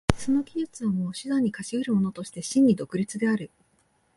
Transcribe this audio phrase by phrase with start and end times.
[0.17, 3.51] その技術をも手段に化し得るものとして真に独立である。